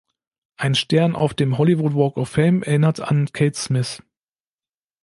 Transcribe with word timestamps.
Ein 0.57 0.73
Stern 0.73 1.15
auf 1.15 1.35
dem 1.35 1.59
"Hollywood 1.59 1.93
Walk 1.93 2.17
of 2.17 2.27
Fame" 2.29 2.63
erinnert 2.63 3.01
an 3.01 3.27
Kate 3.33 3.55
Smith. 3.55 4.01